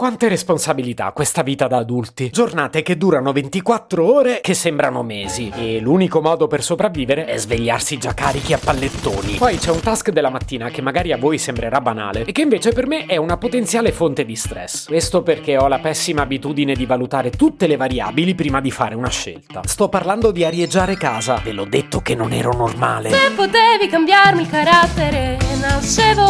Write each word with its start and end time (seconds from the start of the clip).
quante 0.00 0.28
responsabilità 0.28 1.12
questa 1.12 1.42
vita 1.42 1.66
da 1.66 1.76
adulti. 1.76 2.30
Giornate 2.30 2.80
che 2.80 2.96
durano 2.96 3.32
24 3.32 4.02
ore 4.02 4.40
che 4.40 4.54
sembrano 4.54 5.02
mesi. 5.02 5.52
E 5.54 5.78
l'unico 5.78 6.22
modo 6.22 6.46
per 6.46 6.62
sopravvivere 6.62 7.26
è 7.26 7.36
svegliarsi 7.36 7.98
già 7.98 8.14
carichi 8.14 8.54
a 8.54 8.58
pallettoni. 8.58 9.34
Poi 9.34 9.58
c'è 9.58 9.70
un 9.70 9.80
task 9.80 10.08
della 10.08 10.30
mattina 10.30 10.70
che 10.70 10.80
magari 10.80 11.12
a 11.12 11.18
voi 11.18 11.36
sembrerà 11.36 11.82
banale 11.82 12.24
e 12.24 12.32
che 12.32 12.40
invece 12.40 12.72
per 12.72 12.86
me 12.86 13.04
è 13.04 13.18
una 13.18 13.36
potenziale 13.36 13.92
fonte 13.92 14.24
di 14.24 14.36
stress. 14.36 14.86
Questo 14.86 15.22
perché 15.22 15.58
ho 15.58 15.68
la 15.68 15.80
pessima 15.80 16.22
abitudine 16.22 16.72
di 16.74 16.86
valutare 16.86 17.28
tutte 17.28 17.66
le 17.66 17.76
variabili 17.76 18.34
prima 18.34 18.62
di 18.62 18.70
fare 18.70 18.94
una 18.94 19.10
scelta. 19.10 19.60
Sto 19.66 19.90
parlando 19.90 20.30
di 20.30 20.46
arieggiare 20.46 20.96
casa. 20.96 21.42
Ve 21.44 21.52
l'ho 21.52 21.66
detto 21.66 22.00
che 22.00 22.14
non 22.14 22.32
ero 22.32 22.54
normale. 22.54 23.10
Se 23.10 23.32
potevi 23.36 23.86
cambiarmi 23.86 24.40
il 24.40 24.48
carattere, 24.48 25.36
nascevo. 25.60 26.29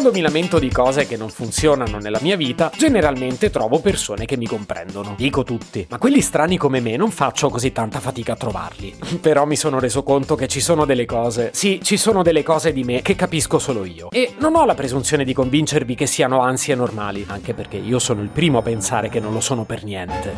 Quando 0.00 0.16
mi 0.16 0.24
lamento 0.24 0.58
di 0.58 0.70
cose 0.70 1.06
che 1.06 1.18
non 1.18 1.28
funzionano 1.28 1.98
nella 1.98 2.20
mia 2.22 2.34
vita, 2.34 2.72
generalmente 2.74 3.50
trovo 3.50 3.80
persone 3.80 4.24
che 4.24 4.38
mi 4.38 4.46
comprendono. 4.46 5.12
Dico 5.14 5.42
tutti, 5.42 5.86
ma 5.90 5.98
quelli 5.98 6.22
strani 6.22 6.56
come 6.56 6.80
me 6.80 6.96
non 6.96 7.10
faccio 7.10 7.50
così 7.50 7.70
tanta 7.70 8.00
fatica 8.00 8.32
a 8.32 8.36
trovarli. 8.36 8.94
Però 9.20 9.44
mi 9.44 9.56
sono 9.56 9.78
reso 9.78 10.02
conto 10.02 10.36
che 10.36 10.48
ci 10.48 10.60
sono 10.60 10.86
delle 10.86 11.04
cose, 11.04 11.50
sì, 11.52 11.80
ci 11.82 11.98
sono 11.98 12.22
delle 12.22 12.42
cose 12.42 12.72
di 12.72 12.82
me 12.82 13.02
che 13.02 13.14
capisco 13.14 13.58
solo 13.58 13.84
io. 13.84 14.10
E 14.10 14.32
non 14.38 14.56
ho 14.56 14.64
la 14.64 14.72
presunzione 14.72 15.22
di 15.22 15.34
convincervi 15.34 15.94
che 15.94 16.06
siano 16.06 16.40
ansie 16.40 16.74
normali, 16.74 17.26
anche 17.28 17.52
perché 17.52 17.76
io 17.76 17.98
sono 17.98 18.22
il 18.22 18.30
primo 18.30 18.56
a 18.56 18.62
pensare 18.62 19.10
che 19.10 19.20
non 19.20 19.34
lo 19.34 19.40
sono 19.40 19.64
per 19.64 19.84
niente. 19.84 20.32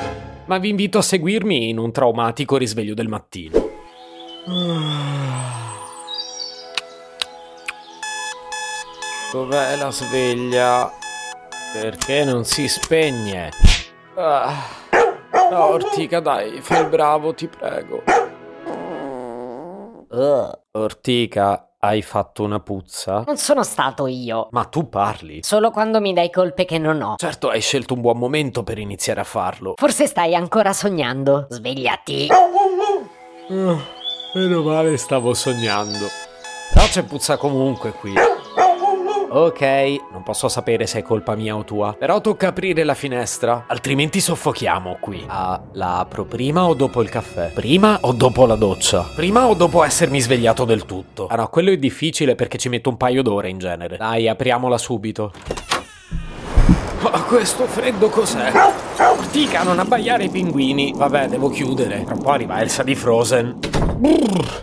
Ma 0.47 0.59
vi 0.59 0.71
invito 0.71 0.99
a 0.99 1.03
seguirmi 1.03 1.69
in 1.69 1.79
un 1.79 1.93
traumatico 1.93 2.57
risveglio 2.57 2.95
del 2.95 3.07
mattino. 3.07 3.71
Dov'è 9.33 9.77
la 9.77 9.91
sveglia? 9.91 10.93
Perché 11.73 12.23
non 12.23 12.45
si 12.45 12.69
spegne? 12.69 13.49
Ah. 14.15 14.53
No, 15.51 15.65
Ortica, 15.69 16.21
dai, 16.21 16.61
fai 16.61 16.83
il 16.83 16.89
bravo, 16.91 17.33
ti 17.33 17.49
prego. 17.49 18.03
Ortica, 20.73 21.71
hai 21.79 22.03
fatto 22.03 22.43
una 22.43 22.61
puzza? 22.61 23.23
Non 23.27 23.39
sono 23.39 23.63
stato 23.63 24.07
io. 24.07 24.49
Ma 24.51 24.65
tu 24.67 24.91
parli. 24.91 25.43
Solo 25.43 25.71
quando 25.71 25.99
mi 26.03 26.13
dai 26.13 26.31
colpe 26.31 26.67
che 26.67 26.77
non 26.77 27.01
ho. 27.01 27.15
Certo, 27.17 27.49
hai 27.49 27.63
scelto 27.63 27.95
un 27.95 28.03
buon 28.03 28.19
momento 28.19 28.63
per 28.63 28.77
iniziare 28.77 29.21
a 29.21 29.25
farlo. 29.25 29.73
Forse 29.77 30.07
stai 30.07 30.35
ancora 30.35 30.75
sognando. 30.75 31.47
Svegliati. 31.49 32.29
Ah, 32.31 33.79
meno 34.35 34.63
male 34.63 34.99
stavo 34.99 35.33
sognando. 35.33 36.07
Però 36.75 36.85
c'è 36.85 37.03
puzza 37.05 37.39
comunque 37.39 37.93
qui. 37.93 38.13
Ok, 39.35 39.63
non 40.13 40.23
posso 40.23 40.47
sapere 40.51 40.87
se 40.87 40.99
è 40.99 41.03
colpa 41.03 41.35
mia 41.35 41.57
o 41.57 41.65
tua, 41.65 41.95
però 41.99 42.21
tocca 42.21 42.49
aprire 42.49 42.85
la 42.85 42.93
finestra, 42.93 43.65
altrimenti 43.67 44.21
soffochiamo 44.21 44.99
qui. 45.01 45.25
Ah, 45.27 45.59
la 45.73 46.01
apro 46.01 46.27
prima 46.27 46.67
o 46.67 46.75
dopo 46.75 47.01
il 47.01 47.09
caffè? 47.09 47.51
Prima 47.51 47.97
o 48.03 48.13
dopo 48.13 48.45
la 48.45 48.57
doccia? 48.57 49.09
Prima 49.17 49.47
o 49.47 49.55
dopo 49.55 49.83
essermi 49.85 50.21
svegliato 50.21 50.67
del 50.67 50.85
tutto? 50.85 51.29
Ah 51.29 51.37
no, 51.37 51.49
quello 51.49 51.71
è 51.71 51.79
difficile 51.79 52.35
perché 52.35 52.59
ci 52.59 52.69
metto 52.69 52.91
un 52.91 52.99
paio 52.99 53.23
d'ore 53.23 53.49
in 53.49 53.57
genere. 53.59 53.97
Dai, 53.97 54.29
apriamola 54.29 54.77
subito. 54.77 55.33
Ma 57.01 57.23
questo 57.23 57.65
freddo 57.65 58.11
cos'è? 58.11 58.53
Ortica, 58.99 59.63
non 59.63 59.79
abbaiare 59.79 60.25
i 60.25 60.29
pinguini. 60.29 60.93
Vabbè, 60.95 61.29
devo 61.29 61.49
chiudere. 61.49 62.05
Tra 62.05 62.15
un 62.15 62.21
po' 62.21 62.33
arriva 62.33 62.61
Elsa 62.61 62.83
di 62.83 62.95
Frozen. 62.95 63.59
Brrr, 63.97 64.63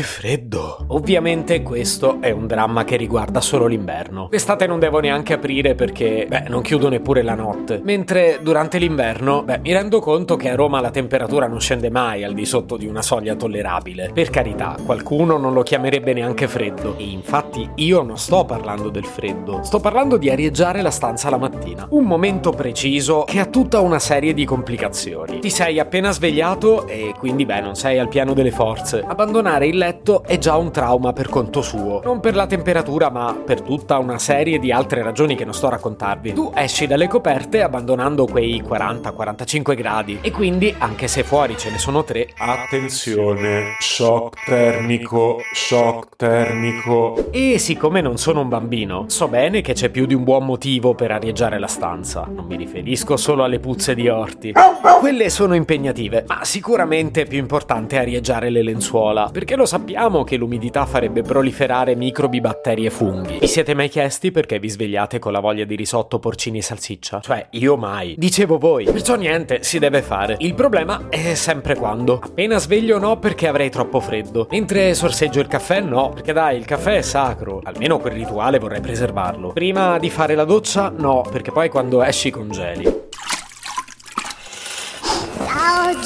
che 0.00 0.02
freddo. 0.02 0.86
Ovviamente 0.88 1.62
questo 1.62 2.18
è 2.20 2.30
un 2.30 2.46
dramma 2.46 2.84
che 2.84 2.96
riguarda 2.96 3.40
solo 3.40 3.66
l'inverno. 3.66 4.28
L'estate 4.30 4.66
non 4.66 4.78
devo 4.78 4.98
neanche 4.98 5.34
aprire 5.34 5.74
perché, 5.74 6.26
beh, 6.26 6.44
non 6.48 6.62
chiudo 6.62 6.88
neppure 6.88 7.22
la 7.22 7.34
notte. 7.34 7.80
Mentre 7.84 8.38
durante 8.42 8.78
l'inverno, 8.78 9.42
beh, 9.42 9.58
mi 9.58 9.72
rendo 9.72 10.00
conto 10.00 10.36
che 10.36 10.48
a 10.48 10.54
Roma 10.54 10.80
la 10.80 10.90
temperatura 10.90 11.46
non 11.46 11.60
scende 11.60 11.90
mai 11.90 12.24
al 12.24 12.32
di 12.32 12.46
sotto 12.46 12.78
di 12.78 12.86
una 12.86 13.02
soglia 13.02 13.34
tollerabile. 13.34 14.10
Per 14.14 14.30
carità, 14.30 14.76
qualcuno 14.82 15.36
non 15.36 15.52
lo 15.52 15.62
chiamerebbe 15.62 16.14
neanche 16.14 16.48
freddo. 16.48 16.96
E 16.96 17.04
infatti 17.04 17.68
io 17.74 18.00
non 18.02 18.16
sto 18.16 18.46
parlando 18.46 18.88
del 18.88 19.04
freddo. 19.04 19.62
Sto 19.62 19.80
parlando 19.80 20.16
di 20.16 20.30
arieggiare 20.30 20.80
la 20.80 20.90
stanza 20.90 21.28
la 21.28 21.36
mattina. 21.36 21.86
Un 21.90 22.04
momento 22.04 22.52
preciso 22.52 23.24
che 23.24 23.38
ha 23.38 23.46
tutta 23.46 23.80
una 23.80 23.98
serie 23.98 24.32
di 24.32 24.46
complicazioni. 24.46 25.40
Ti 25.40 25.50
sei 25.50 25.78
appena 25.78 26.10
svegliato 26.10 26.86
e 26.86 27.12
quindi, 27.18 27.44
beh, 27.44 27.60
non 27.60 27.74
sei 27.74 27.98
al 27.98 28.08
piano 28.08 28.32
delle 28.32 28.50
forze. 28.50 29.04
Abbandonare 29.06 29.66
il 29.66 29.76
letto 29.76 29.88
è 30.26 30.38
già 30.38 30.56
un 30.56 30.70
trauma 30.70 31.12
per 31.12 31.28
conto 31.28 31.62
suo. 31.62 32.00
Non 32.04 32.20
per 32.20 32.34
la 32.34 32.46
temperatura, 32.46 33.10
ma 33.10 33.34
per 33.44 33.60
tutta 33.60 33.98
una 33.98 34.18
serie 34.18 34.58
di 34.58 34.72
altre 34.72 35.02
ragioni 35.02 35.36
che 35.36 35.44
non 35.44 35.54
sto 35.54 35.66
a 35.66 35.70
raccontarvi. 35.70 36.32
Tu 36.32 36.52
esci 36.54 36.86
dalle 36.86 37.08
coperte 37.08 37.62
abbandonando 37.62 38.26
quei 38.26 38.62
40-45 38.62 39.74
gradi. 39.74 40.18
E 40.20 40.30
quindi, 40.30 40.74
anche 40.78 41.08
se 41.08 41.22
fuori 41.22 41.56
ce 41.56 41.70
ne 41.70 41.78
sono 41.78 42.04
tre, 42.04 42.28
Attenzione, 42.36 43.76
shock 43.78 44.44
termico, 44.44 45.38
shock 45.52 46.16
termico. 46.16 47.28
E 47.30 47.58
siccome 47.58 48.00
non 48.00 48.16
sono 48.16 48.40
un 48.40 48.48
bambino, 48.48 49.04
so 49.08 49.28
bene 49.28 49.60
che 49.60 49.72
c'è 49.72 49.90
più 49.90 50.06
di 50.06 50.14
un 50.14 50.24
buon 50.24 50.46
motivo 50.46 50.94
per 50.94 51.10
arieggiare 51.10 51.58
la 51.58 51.66
stanza. 51.66 52.26
Non 52.30 52.46
mi 52.46 52.56
riferisco 52.56 53.16
solo 53.16 53.44
alle 53.44 53.58
puzze 53.60 53.94
di 53.94 54.08
orti. 54.08 54.52
Quelle 55.00 55.30
sono 55.30 55.54
impegnative, 55.54 56.24
ma 56.26 56.44
sicuramente 56.44 57.22
è 57.22 57.26
più 57.26 57.38
importante 57.38 57.98
arieggiare 57.98 58.50
le 58.50 58.62
lenzuola, 58.62 59.30
perché 59.32 59.56
lo 59.56 59.64
sappiamo 59.64 59.79
che 60.24 60.36
l'umidità 60.36 60.86
farebbe 60.86 61.22
proliferare 61.22 61.94
microbi, 61.94 62.40
batteri 62.40 62.86
e 62.86 62.90
funghi. 62.90 63.38
Vi 63.40 63.46
siete 63.46 63.74
mai 63.74 63.88
chiesti 63.88 64.30
perché 64.30 64.58
vi 64.58 64.68
svegliate 64.68 65.18
con 65.18 65.32
la 65.32 65.40
voglia 65.40 65.64
di 65.64 65.74
risotto, 65.74 66.18
porcini 66.18 66.58
e 66.58 66.62
salsiccia? 66.62 67.20
Cioè, 67.20 67.48
io 67.50 67.76
mai. 67.76 68.14
Dicevo 68.16 68.58
voi. 68.58 68.84
Perciò 68.84 69.16
niente, 69.16 69.62
si 69.62 69.78
deve 69.78 70.02
fare. 70.02 70.36
Il 70.38 70.54
problema 70.54 71.08
è 71.08 71.34
sempre 71.34 71.74
quando. 71.74 72.20
Appena 72.22 72.58
sveglio 72.58 72.98
no 72.98 73.18
perché 73.18 73.48
avrei 73.48 73.70
troppo 73.70 74.00
freddo. 74.00 74.46
Mentre 74.50 74.94
sorseggio 74.94 75.40
il 75.40 75.48
caffè 75.48 75.80
no, 75.80 76.10
perché 76.10 76.32
dai, 76.32 76.56
il 76.56 76.64
caffè 76.64 76.96
è 76.96 77.02
sacro. 77.02 77.60
Almeno 77.62 77.98
quel 77.98 78.14
rituale 78.14 78.58
vorrei 78.58 78.80
preservarlo. 78.80 79.52
Prima 79.52 79.98
di 79.98 80.10
fare 80.10 80.34
la 80.34 80.44
doccia 80.44 80.92
no, 80.96 81.24
perché 81.30 81.50
poi 81.50 81.68
quando 81.68 82.02
esci 82.02 82.30
congeli. 82.30 82.99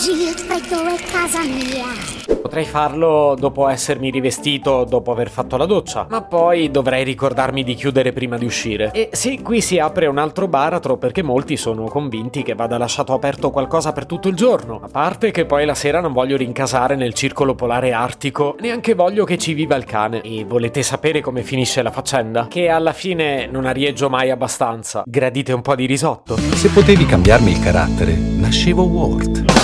Da 0.05 0.11
oggi 0.11 0.23
il 0.23 0.35
freddo 0.35 0.85
è 0.85 0.97
casa 1.11 1.41
mia. 1.45 2.37
Potrei 2.43 2.67
farlo 2.67 3.35
dopo 3.39 3.69
essermi 3.69 4.11
rivestito, 4.11 4.85
dopo 4.85 5.11
aver 5.13 5.31
fatto 5.31 5.57
la 5.57 5.65
doccia, 5.65 6.07
ma 6.11 6.21
poi 6.21 6.71
dovrei 6.71 7.05
ricordarmi 7.05 7.65
di 7.65 7.75
chiudere 7.75 8.13
prima 8.13 8.37
di 8.37 8.45
uscire. 8.45 8.91
E 8.93 9.09
sì, 9.13 9.41
qui 9.41 9.63
si 9.63 9.79
apre 9.79 10.05
un 10.07 10.19
altro 10.19 10.47
baratro 10.47 10.99
perché 10.99 11.23
molti 11.23 11.57
sono 11.57 11.85
convinti 11.85 12.43
che 12.43 12.55
vada 12.55 12.77
lasciato 12.77 13.15
aperto 13.15 13.51
qualcosa 13.51 13.93
per 13.93 14.05
tutto 14.05 14.29
il 14.29 14.37
giorno. 14.37 14.79
A 14.83 14.89
parte 14.89 15.31
che 15.31 15.47
poi 15.47 15.65
la 15.65 15.75
sera 15.75 16.01
non 16.01 16.13
voglio 16.13 16.37
rincasare 16.37 16.97
nel 16.97 17.15
circolo 17.15 17.55
polare 17.55 17.93
artico, 17.93 18.57
neanche 18.61 18.93
voglio 18.93 19.25
che 19.25 19.39
ci 19.39 19.55
viva 19.55 19.75
il 19.75 19.85
cane. 19.85 20.21
E 20.21 20.45
volete 20.45 20.83
sapere 20.83 21.23
come 21.23 21.43
finisce 21.43 21.81
la 21.81 21.91
faccenda? 21.91 22.49
Che 22.49 22.69
alla 22.69 22.93
fine 22.93 23.47
non 23.47 23.65
arieggio 23.65 24.11
mai 24.11 24.31
abbastanza. 24.31 25.03
Gradite 25.07 25.55
un 25.55 25.63
po' 25.63 25.75
di 25.75 25.87
risotto? 25.87 26.37
Se 26.37 26.69
potevi 26.69 27.07
cambiarmi 27.07 27.53
il 27.53 27.61
carattere, 27.61 28.13
nascevo 28.13 28.83
Ward. 28.83 29.64